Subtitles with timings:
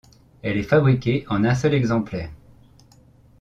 [0.41, 2.31] Elle est fabriquée en un seul exemplaire.